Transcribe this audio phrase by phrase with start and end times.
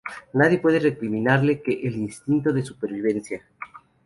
[0.33, 3.45] nadie puede recriminarle que el instinto de supervivencia